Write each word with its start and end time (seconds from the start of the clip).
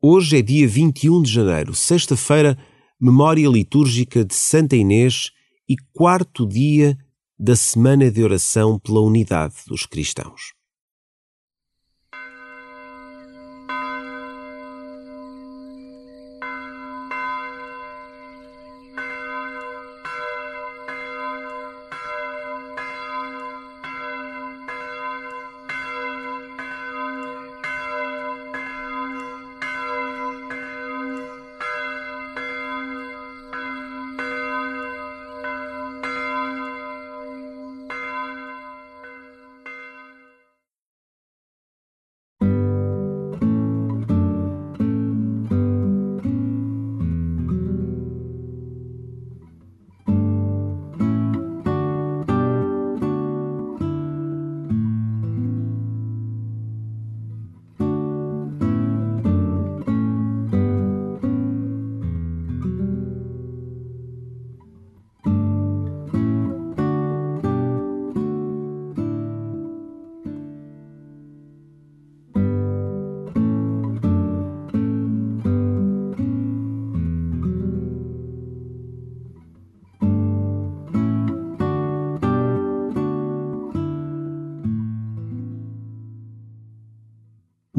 Hoje 0.00 0.38
é 0.38 0.42
dia 0.42 0.68
21 0.68 1.22
de 1.22 1.32
janeiro, 1.32 1.74
sexta-feira, 1.74 2.56
memória 3.00 3.48
litúrgica 3.48 4.24
de 4.24 4.32
Santa 4.32 4.76
Inês 4.76 5.32
e 5.68 5.74
quarto 5.92 6.46
dia 6.46 6.96
da 7.36 7.56
semana 7.56 8.08
de 8.08 8.22
oração 8.22 8.78
pela 8.78 9.00
unidade 9.00 9.56
dos 9.66 9.86
cristãos. 9.86 10.52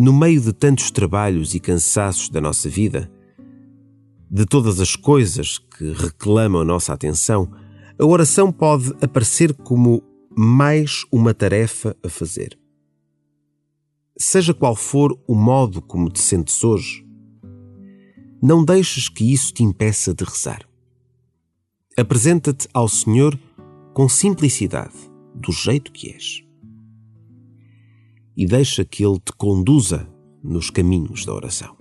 No 0.02 0.14
meio 0.14 0.39
de 0.39 0.53
tantos 0.53 0.89
trabalhos 0.92 1.53
e 1.53 1.59
cansaços 1.59 2.30
da 2.30 2.39
nossa 2.39 2.69
vida, 2.69 3.11
de 4.31 4.45
todas 4.45 4.80
as 4.80 4.95
coisas 4.95 5.58
que 5.58 5.91
reclamam 5.91 6.61
a 6.61 6.64
nossa 6.64 6.94
atenção, 6.94 7.52
a 8.00 8.06
oração 8.06 8.50
pode 8.50 8.94
aparecer 9.02 9.53
como 9.53 10.02
mais 10.33 11.06
uma 11.11 11.33
tarefa 11.33 11.97
a 12.02 12.08
fazer. 12.08 12.58
Seja 14.17 14.53
qual 14.53 14.73
for 14.73 15.19
o 15.28 15.36
modo 15.36 15.81
como 15.81 16.09
te 16.09 16.22
sentes 16.22 16.63
hoje, 16.63 17.06
não 18.41 18.63
deixes 18.63 19.09
que 19.09 19.34
isso 19.34 19.53
te 19.53 19.63
impeça 19.63 20.13
de 20.13 20.23
rezar. 20.23 20.61
Apresenta-te 21.97 22.69
ao 22.73 22.88
Senhor 22.88 23.38
com 23.94 24.08
simplicidade, 24.08 24.95
do 25.36 25.52
jeito 25.52 25.91
que 25.91 26.09
és 26.09 26.48
e 28.40 28.45
deixa 28.45 28.86
que 28.86 29.04
Ele 29.04 29.20
te 29.20 29.34
conduza 29.34 30.08
nos 30.42 30.70
caminhos 30.70 31.26
da 31.26 31.34
oração. 31.34 31.76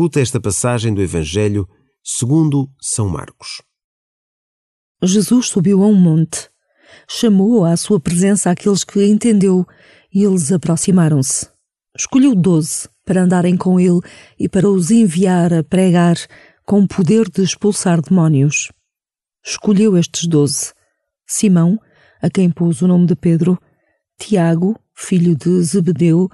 Escuta 0.00 0.18
esta 0.18 0.40
passagem 0.40 0.94
do 0.94 1.02
Evangelho 1.02 1.68
segundo 2.02 2.70
São 2.80 3.06
Marcos. 3.06 3.60
Jesus 5.02 5.48
subiu 5.48 5.82
a 5.82 5.86
um 5.88 5.94
monte, 5.94 6.48
chamou 7.06 7.66
à 7.66 7.76
sua 7.76 8.00
presença 8.00 8.50
aqueles 8.50 8.82
que 8.82 9.04
entendeu 9.04 9.66
e 10.10 10.24
eles 10.24 10.50
aproximaram-se. 10.50 11.50
Escolheu 11.94 12.34
doze 12.34 12.88
para 13.04 13.24
andarem 13.24 13.58
com 13.58 13.78
ele 13.78 14.00
e 14.38 14.48
para 14.48 14.70
os 14.70 14.90
enviar 14.90 15.52
a 15.52 15.62
pregar 15.62 16.16
com 16.64 16.80
o 16.80 16.88
poder 16.88 17.28
de 17.28 17.42
expulsar 17.42 18.00
demónios. 18.00 18.72
Escolheu 19.44 19.98
estes 19.98 20.26
doze: 20.26 20.72
Simão, 21.26 21.78
a 22.22 22.30
quem 22.30 22.50
pôs 22.50 22.80
o 22.80 22.88
nome 22.88 23.04
de 23.04 23.14
Pedro, 23.14 23.60
Tiago, 24.18 24.80
filho 24.94 25.36
de 25.36 25.62
Zebedeu, 25.62 26.26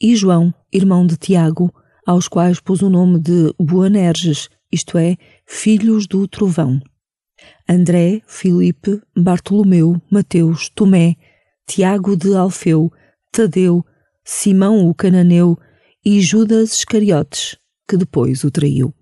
e 0.00 0.16
João, 0.16 0.54
irmão 0.72 1.06
de 1.06 1.18
Tiago, 1.18 1.70
aos 2.10 2.26
quais 2.26 2.58
pôs 2.58 2.82
o 2.82 2.90
nome 2.90 3.20
de 3.20 3.54
Boanerges, 3.56 4.48
isto 4.72 4.98
é, 4.98 5.16
filhos 5.46 6.08
do 6.08 6.26
trovão. 6.26 6.80
André, 7.68 8.20
Filipe, 8.26 9.00
Bartolomeu, 9.16 9.94
Mateus, 10.10 10.68
Tomé, 10.70 11.14
Tiago 11.68 12.16
de 12.16 12.34
Alfeu, 12.34 12.90
Tadeu, 13.30 13.86
Simão 14.24 14.88
o 14.88 14.92
cananeu 14.92 15.56
e 16.04 16.20
Judas 16.20 16.72
Iscariotes, 16.72 17.56
que 17.88 17.96
depois 17.96 18.42
o 18.42 18.50
traiu. 18.50 18.92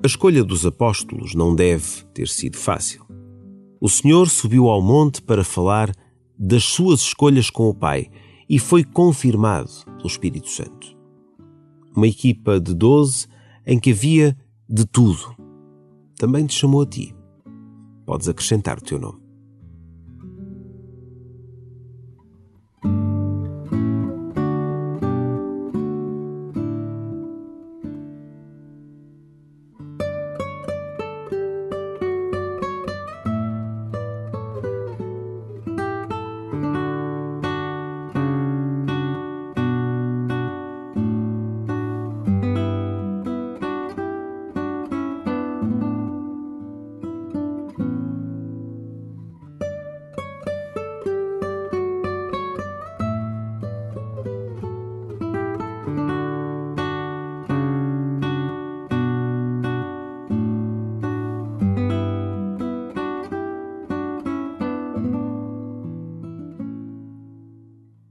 A 0.00 0.06
escolha 0.06 0.44
dos 0.44 0.64
apóstolos 0.64 1.34
não 1.34 1.56
deve 1.56 2.04
ter 2.14 2.28
sido 2.28 2.56
fácil. 2.56 3.04
O 3.80 3.88
Senhor 3.88 4.28
subiu 4.28 4.68
ao 4.68 4.80
monte 4.80 5.20
para 5.20 5.42
falar 5.42 5.92
das 6.38 6.62
suas 6.62 7.00
escolhas 7.00 7.50
com 7.50 7.68
o 7.68 7.74
Pai 7.74 8.08
e 8.48 8.60
foi 8.60 8.84
confirmado 8.84 9.68
pelo 9.84 10.06
Espírito 10.06 10.48
Santo. 10.48 10.96
Uma 11.96 12.06
equipa 12.06 12.60
de 12.60 12.74
doze 12.74 13.26
em 13.66 13.76
que 13.76 13.90
havia 13.90 14.38
de 14.68 14.86
tudo. 14.86 15.34
Também 16.16 16.46
te 16.46 16.54
chamou 16.54 16.82
a 16.82 16.86
ti. 16.86 17.12
Podes 18.06 18.28
acrescentar 18.28 18.78
o 18.78 18.82
teu 18.82 19.00
nome. 19.00 19.27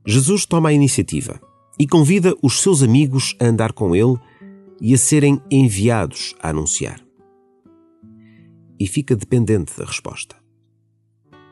Jesus 0.10 0.46
toma 0.46 0.70
a 0.70 0.74
iniciativa 0.74 1.38
e 1.78 1.86
convida 1.86 2.34
os 2.42 2.62
seus 2.62 2.82
amigos 2.82 3.36
a 3.42 3.46
andar 3.46 3.74
com 3.74 3.94
ele 3.94 4.16
e 4.80 4.94
a 4.94 4.98
serem 4.98 5.42
enviados 5.52 6.34
a 6.42 6.48
anunciar. 6.48 7.06
E 8.80 8.88
fica 8.88 9.18
dependente 9.18 9.78
da 9.78 9.84
resposta. 9.84 10.38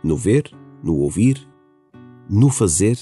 No 0.01 0.15
ver, 0.15 0.49
no 0.81 0.95
ouvir, 0.99 1.45
no 2.29 2.49
fazer. 2.49 2.97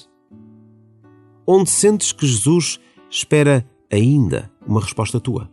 Onde 1.45 1.69
sentes 1.69 2.11
que 2.11 2.25
Jesus 2.25 2.79
espera 3.07 3.63
ainda 3.91 4.51
uma 4.65 4.81
resposta 4.81 5.19
tua? 5.19 5.52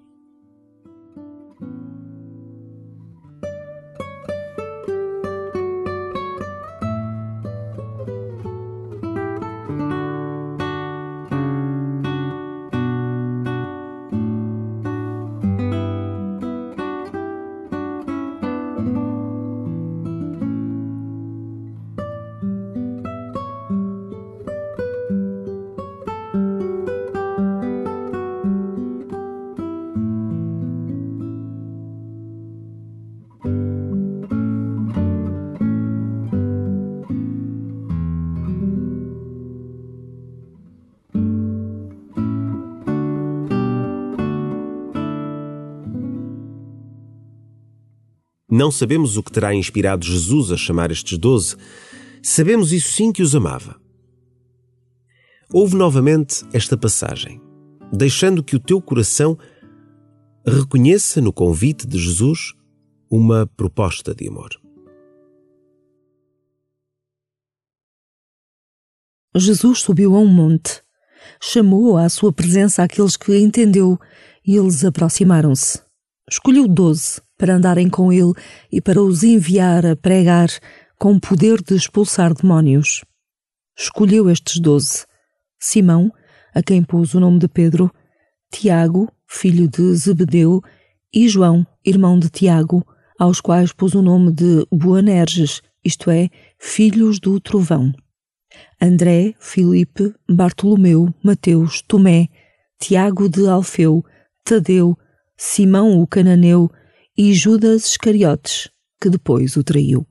Não 48.50 48.72
sabemos 48.72 49.16
o 49.16 49.22
que 49.22 49.30
terá 49.30 49.54
inspirado 49.54 50.04
Jesus 50.04 50.50
a 50.50 50.56
chamar 50.56 50.90
estes 50.90 51.16
doze. 51.16 51.56
Sabemos 52.20 52.72
isso 52.72 52.90
sim 52.92 53.12
que 53.12 53.22
os 53.22 53.34
amava. 53.36 53.80
Ouve 55.52 55.76
novamente 55.76 56.44
esta 56.52 56.76
passagem, 56.76 57.40
deixando 57.92 58.42
que 58.42 58.56
o 58.56 58.60
teu 58.60 58.82
coração 58.82 59.38
reconheça 60.44 61.20
no 61.20 61.32
convite 61.32 61.86
de 61.86 61.96
Jesus 61.96 62.52
uma 63.08 63.46
proposta 63.46 64.12
de 64.14 64.26
amor. 64.28 64.50
Jesus 69.36 69.78
subiu 69.78 70.16
a 70.16 70.18
um 70.18 70.26
monte, 70.26 70.82
chamou 71.40 71.96
à 71.96 72.08
sua 72.08 72.32
presença 72.32 72.82
aqueles 72.82 73.16
que 73.16 73.38
entendeu 73.38 73.96
e 74.44 74.56
eles 74.56 74.84
aproximaram-se. 74.84 75.80
Escolheu 76.28 76.66
doze 76.66 77.20
para 77.40 77.56
andarem 77.56 77.88
com 77.88 78.12
ele 78.12 78.34
e 78.70 78.82
para 78.82 79.02
os 79.02 79.24
enviar 79.24 79.86
a 79.86 79.96
pregar 79.96 80.50
com 80.98 81.14
o 81.14 81.20
poder 81.20 81.62
de 81.62 81.74
expulsar 81.74 82.34
demónios. 82.34 83.02
Escolheu 83.74 84.28
estes 84.28 84.60
doze: 84.60 85.06
Simão, 85.58 86.12
a 86.54 86.62
quem 86.62 86.82
pôs 86.82 87.14
o 87.14 87.20
nome 87.20 87.38
de 87.38 87.48
Pedro, 87.48 87.90
Tiago, 88.52 89.10
filho 89.26 89.66
de 89.66 89.94
Zebedeu, 89.94 90.60
e 91.14 91.26
João, 91.30 91.66
irmão 91.82 92.18
de 92.18 92.28
Tiago, 92.28 92.86
aos 93.18 93.40
quais 93.40 93.72
pôs 93.72 93.94
o 93.94 94.02
nome 94.02 94.32
de 94.32 94.66
Boanerges, 94.70 95.62
isto 95.82 96.10
é, 96.10 96.28
filhos 96.58 97.18
do 97.18 97.40
trovão. 97.40 97.90
André, 98.78 99.34
Filipe, 99.40 100.14
Bartolomeu, 100.28 101.08
Mateus, 101.24 101.80
Tomé, 101.80 102.28
Tiago 102.78 103.30
de 103.30 103.48
Alfeu, 103.48 104.04
Tadeu, 104.44 104.94
Simão 105.38 106.02
o 106.02 106.06
cananeu 106.06 106.70
e 107.22 107.34
Judas 107.34 107.84
Iscariotes, 107.84 108.70
que 108.98 109.10
depois 109.10 109.54
o 109.54 109.62
traiu. 109.62 110.06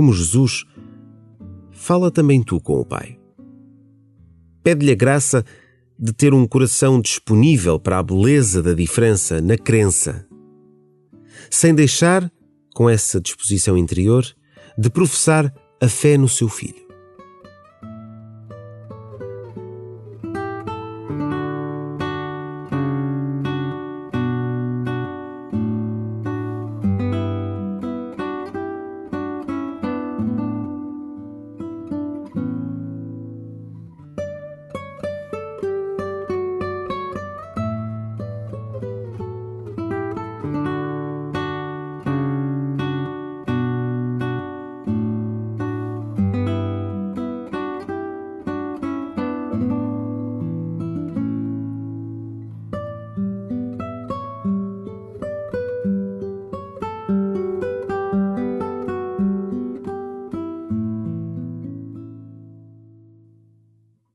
Como 0.00 0.14
Jesus, 0.14 0.64
fala 1.70 2.10
também 2.10 2.42
tu 2.42 2.58
com 2.58 2.80
o 2.80 2.86
Pai. 2.86 3.18
Pede-lhe 4.62 4.92
a 4.92 4.94
graça 4.94 5.44
de 5.98 6.10
ter 6.14 6.32
um 6.32 6.46
coração 6.46 7.02
disponível 7.02 7.78
para 7.78 7.98
a 7.98 8.02
beleza 8.02 8.62
da 8.62 8.72
diferença 8.72 9.42
na 9.42 9.58
crença, 9.58 10.26
sem 11.50 11.74
deixar, 11.74 12.32
com 12.74 12.88
essa 12.88 13.20
disposição 13.20 13.76
interior, 13.76 14.24
de 14.78 14.88
professar 14.88 15.52
a 15.78 15.86
fé 15.86 16.16
no 16.16 16.30
seu 16.30 16.48
filho. 16.48 16.89